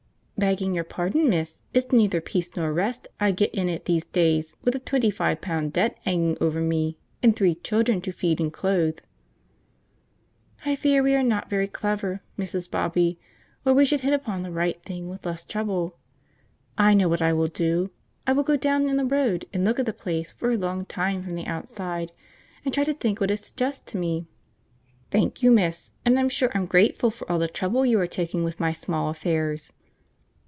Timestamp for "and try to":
22.65-22.95